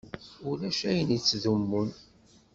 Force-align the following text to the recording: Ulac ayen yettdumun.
Ulac 0.49 0.79
ayen 0.89 1.13
yettdumun. 1.13 1.89